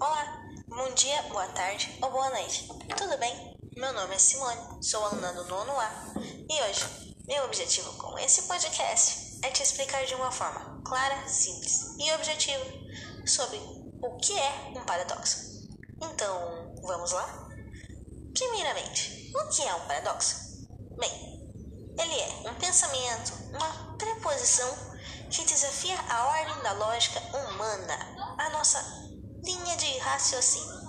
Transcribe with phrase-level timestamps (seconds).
[0.00, 2.66] Olá, bom dia, boa tarde ou boa noite.
[2.96, 3.54] Tudo bem?
[3.76, 6.14] Meu nome é Simone, sou aluna do nono A
[6.48, 11.96] e hoje meu objetivo com esse podcast é te explicar de uma forma clara, simples
[11.98, 12.64] e objetiva
[13.26, 15.68] sobre o que é um paradoxo.
[16.00, 17.50] Então, vamos lá?
[18.32, 20.66] Primeiramente, o que é um paradoxo?
[20.98, 21.52] Bem,
[21.98, 24.74] ele é um pensamento, uma preposição
[25.28, 27.98] que desafia a ordem da lógica humana,
[28.38, 29.09] a nossa
[29.42, 30.80] linha de raciocínio.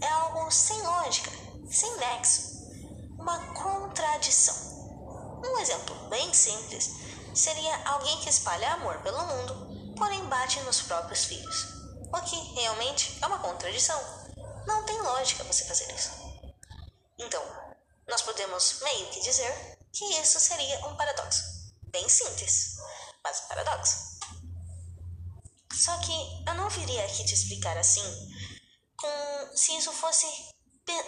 [0.00, 1.30] É algo sem lógica,
[1.70, 2.56] sem nexo,
[3.18, 4.54] uma contradição.
[5.44, 6.90] Um exemplo bem simples
[7.34, 11.76] seria alguém que espalha amor pelo mundo, porém bate nos próprios filhos.
[12.12, 14.00] O que realmente é uma contradição.
[14.66, 16.10] Não tem lógica você fazer isso.
[17.18, 17.42] Então,
[18.08, 21.42] nós podemos meio que dizer que isso seria um paradoxo.
[21.84, 22.76] Bem simples,
[23.22, 24.15] mas paradoxo.
[25.76, 26.12] Só que
[26.46, 28.00] eu não viria aqui te explicar assim,
[28.96, 30.26] com se isso fosse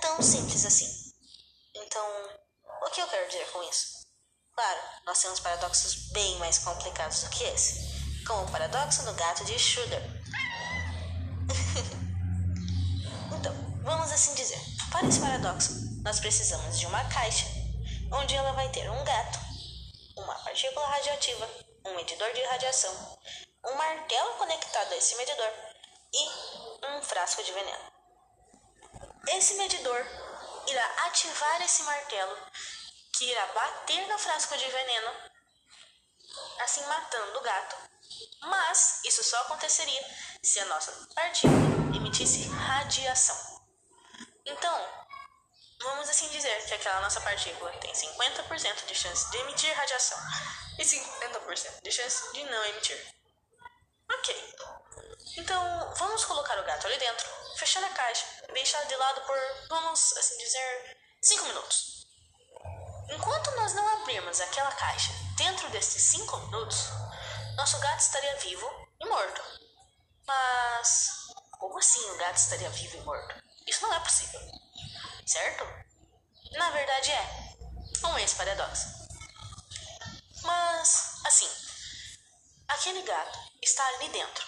[0.00, 0.88] tão simples assim.
[1.74, 2.06] Então,
[2.86, 4.04] o que eu quero dizer com isso?
[4.54, 9.44] Claro, nós temos paradoxos bem mais complicados do que esse, como o paradoxo do gato
[9.44, 10.00] de Schroeder.
[13.36, 13.52] então,
[13.82, 14.58] vamos assim dizer,
[14.90, 17.44] para esse paradoxo, nós precisamos de uma caixa,
[18.12, 19.38] onde ela vai ter um gato,
[20.16, 21.50] uma partícula radioativa,
[21.84, 23.18] um medidor de radiação,
[23.66, 25.50] um martelo conectado a esse medidor
[26.12, 27.92] e um frasco de veneno.
[29.28, 30.06] Esse medidor
[30.66, 32.36] irá ativar esse martelo
[33.12, 35.10] que irá bater no frasco de veneno,
[36.60, 37.76] assim matando o gato.
[38.40, 40.02] Mas isso só aconteceria
[40.42, 43.62] se a nossa partícula emitisse radiação.
[44.44, 45.06] Então,
[45.80, 50.18] vamos assim dizer que aquela nossa partícula tem 50% de chance de emitir radiação
[50.78, 53.14] e 50% de chance de não emitir.
[54.24, 54.54] Ok.
[55.36, 59.36] Então, vamos colocar o gato ali dentro, fechar a caixa e deixar de lado por,
[59.68, 62.06] vamos assim dizer, 5 minutos.
[63.10, 66.88] Enquanto nós não abrirmos aquela caixa dentro desses cinco minutos,
[67.54, 68.66] nosso gato estaria vivo
[68.98, 69.42] e morto.
[70.26, 71.10] Mas
[71.58, 73.34] como assim o gato estaria vivo e morto?
[73.66, 74.40] Isso não é possível,
[75.26, 75.64] certo?
[76.52, 77.54] Na verdade é.
[78.06, 78.86] Um esse paradoxo.
[80.42, 81.73] Mas, assim,
[82.68, 84.44] aquele gato está ali dentro.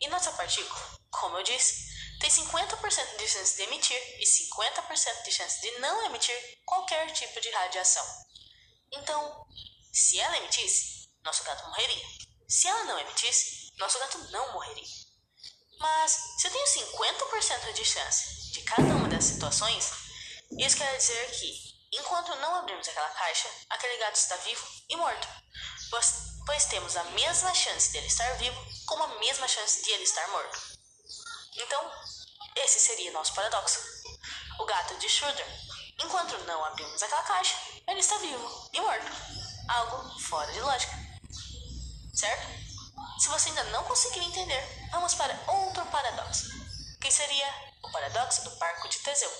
[0.00, 1.88] E nossa partícula, como eu disse,
[2.20, 7.40] tem 50% de chance de emitir e 50% de chance de não emitir qualquer tipo
[7.40, 8.04] de radiação.
[8.92, 9.46] Então,
[9.92, 12.06] se ela emitisse, nosso gato morreria.
[12.48, 14.88] Se ela não emitisse, nosso gato não morreria.
[15.78, 19.90] Mas se eu tenho 50% de chance de cada uma das situações,
[20.58, 21.52] isso quer dizer que,
[21.92, 25.28] enquanto não abrimos aquela caixa, aquele gato está vivo e morto,
[26.48, 30.26] pois temos a mesma chance dele estar vivo como a mesma chance de ele estar
[30.28, 30.58] morto.
[31.54, 31.92] Então,
[32.56, 33.78] esse seria nosso paradoxo.
[34.58, 35.46] O gato de Schroeder.
[36.02, 37.54] Enquanto não abrimos aquela caixa,
[37.86, 39.12] ele está vivo e morto.
[39.68, 40.94] Algo fora de lógica.
[42.14, 42.46] Certo?
[43.20, 46.46] Se você ainda não conseguiu entender, vamos para outro paradoxo,
[46.98, 49.30] que seria o paradoxo do barco de Teseu.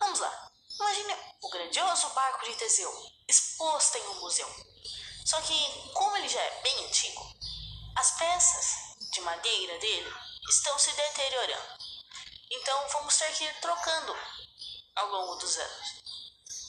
[0.00, 0.50] Vamos lá.
[0.76, 2.90] Imagine o grandioso barco de Teseu
[3.28, 4.48] exposto em um museu.
[5.26, 7.34] Só que, como ele já é bem antigo,
[7.96, 8.76] as peças
[9.10, 10.14] de madeira dele
[10.48, 11.78] estão se deteriorando.
[12.48, 14.16] Então vamos ter que ir trocando
[14.94, 15.88] ao longo dos anos.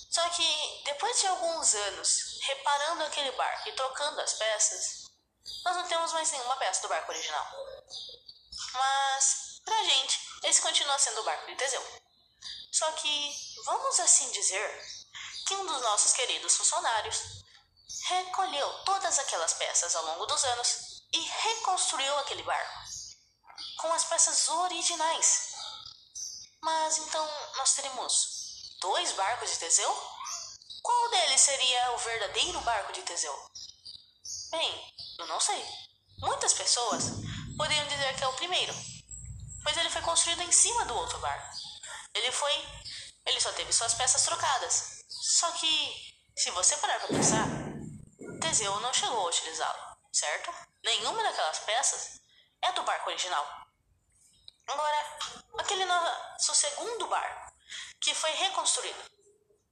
[0.09, 5.03] Só que depois de alguns anos reparando aquele barco e trocando as peças,
[5.63, 7.47] nós não temos mais nenhuma peça do barco original.
[8.73, 12.01] Mas, pra gente, esse continua sendo o barco de Teseu.
[12.72, 13.35] Só que,
[13.66, 14.84] vamos assim dizer,
[15.46, 17.46] que um dos nossos queridos funcionários
[18.09, 22.87] recolheu todas aquelas peças ao longo dos anos e reconstruiu aquele barco
[23.77, 25.53] com as peças originais.
[26.61, 29.93] Mas então nós teremos dois barcos de Teseu?
[30.81, 33.33] Qual deles seria o verdadeiro barco de Teseu?
[34.51, 35.63] Bem, eu não sei.
[36.19, 37.03] Muitas pessoas
[37.57, 38.73] poderiam dizer que é o primeiro,
[39.63, 41.55] pois ele foi construído em cima do outro barco.
[42.13, 42.53] Ele foi.
[43.25, 45.03] Ele só teve suas peças trocadas.
[45.09, 47.45] Só que, se você parar para pensar,
[48.39, 50.53] Teseu não chegou a utilizá-lo, certo?
[50.84, 52.22] Nenhuma daquelas peças
[52.61, 53.45] é do barco original.
[54.67, 55.17] Agora,
[55.59, 57.53] aquele nosso segundo barco,
[58.01, 59.11] que foi reconstruído.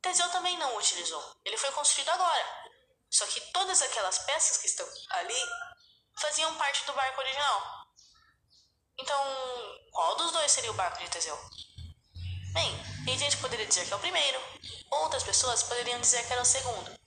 [0.01, 1.35] Teseu também não o utilizou.
[1.43, 2.71] Ele foi construído agora.
[3.09, 5.41] Só que todas aquelas peças que estão ali
[6.19, 7.85] faziam parte do barco original.
[8.97, 9.19] Então,
[9.91, 11.37] qual dos dois seria o barco de Teseu?
[12.53, 12.71] Bem,
[13.03, 14.41] tem gente poderia dizer que é o primeiro,
[14.89, 17.04] outras pessoas poderiam dizer que era o segundo.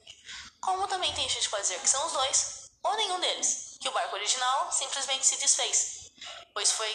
[0.61, 3.89] Como também tem gente que pode dizer que são os dois, ou nenhum deles, que
[3.89, 6.11] o barco original simplesmente se desfez,
[6.53, 6.93] pois foi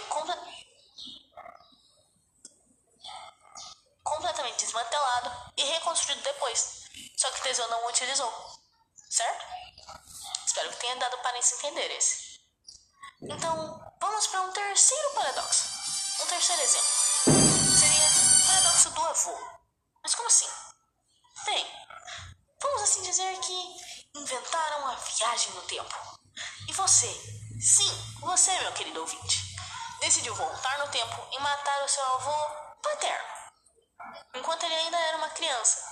[4.03, 6.83] completamente desmantelado e reconstruído depois,
[7.17, 8.31] só que Teseu não o utilizou,
[9.09, 9.45] certo?
[10.45, 12.39] Espero que tenha dado para se entender esse.
[13.21, 15.63] Então, vamos para um terceiro paradoxo.
[16.21, 16.87] Um terceiro exemplo.
[17.79, 19.37] Seria o paradoxo do avô.
[20.03, 20.49] Mas como assim?
[21.45, 21.65] Bem,
[22.73, 23.75] vamos assim dizer que
[24.15, 25.95] inventaram a viagem no tempo.
[26.67, 27.07] E você,
[27.61, 29.55] sim, você, meu querido ouvinte,
[29.99, 33.27] decidiu voltar no tempo e matar o seu avô paterno,
[34.33, 35.85] enquanto ele ainda era uma criança.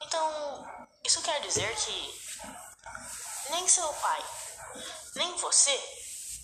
[0.00, 2.40] Então, isso quer dizer que
[3.50, 4.24] nem seu pai,
[5.16, 5.78] nem você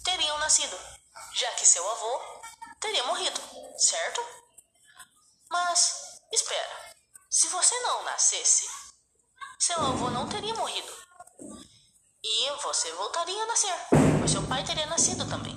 [0.05, 0.79] teriam nascido,
[1.33, 2.43] já que seu avô
[2.81, 3.41] teria morrido,
[3.79, 4.21] certo?
[5.49, 6.95] Mas, espera,
[7.31, 8.69] se você não nascesse,
[9.61, 10.91] seu avô não teria morrido.
[12.25, 13.75] E você voltaria a nascer,
[14.19, 15.55] pois seu pai teria nascido também.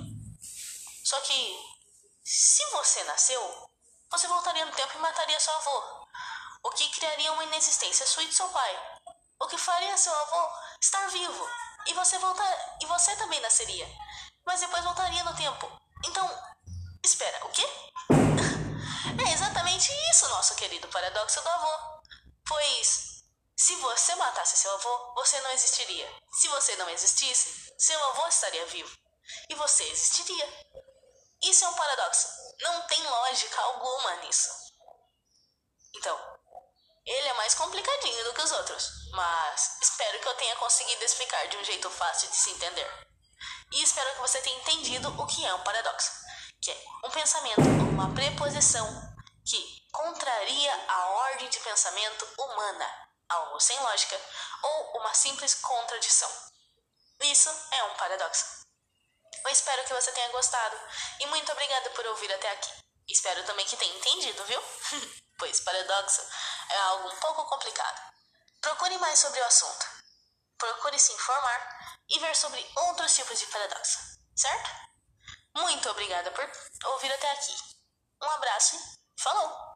[1.05, 1.57] Só que,
[2.21, 3.41] se você nasceu,
[4.11, 6.05] você voltaria no tempo e mataria seu avô,
[6.65, 8.99] o que criaria uma inexistência sua e de seu pai.
[9.41, 10.49] O que faria seu avô
[10.81, 11.49] estar vivo
[11.87, 13.87] e você voltar e você também nasceria,
[14.45, 15.71] mas depois voltaria no tempo.
[16.05, 16.29] Então,
[17.03, 17.65] espera, o quê?
[19.25, 22.01] é exatamente isso, nosso querido paradoxo do avô.
[22.45, 23.12] Pois
[23.55, 26.09] se você matasse seu avô, você não existiria.
[26.31, 28.97] Se você não existisse, seu avô estaria vivo
[29.49, 30.47] e você existiria.
[31.41, 32.27] Isso é um paradoxo.
[32.61, 34.49] Não tem lógica alguma nisso.
[35.95, 36.17] Então,
[37.05, 41.47] ele é mais complicadinho do que os outros, mas espero que eu tenha conseguido explicar
[41.47, 42.89] de um jeito fácil de se entender.
[43.73, 46.11] E espero que você tenha entendido o que é um paradoxo,
[46.61, 48.87] que é um pensamento ou uma preposição
[49.45, 54.19] que contraria a ordem de pensamento humana, algo sem lógica,
[54.61, 56.29] ou uma simples contradição.
[57.21, 58.63] Isso é um paradoxo.
[59.45, 60.79] Eu espero que você tenha gostado
[61.19, 62.71] e muito obrigada por ouvir até aqui.
[63.07, 64.61] Espero também que tenha entendido, viu?
[65.37, 66.21] pois paradoxo
[66.69, 68.13] é algo um pouco complicado.
[68.61, 69.85] Procure mais sobre o assunto.
[70.57, 73.99] Procure se informar e ver sobre outros tipos de paradoxo,
[74.35, 74.69] certo?
[75.55, 76.49] Muito obrigada por
[76.85, 77.55] ouvir até aqui.
[78.21, 79.72] Um abraço e falou!